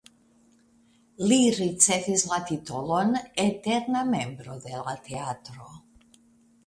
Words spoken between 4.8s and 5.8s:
la teatro".